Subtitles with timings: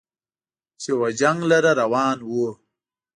[0.81, 2.31] چې و جنګ لره روان و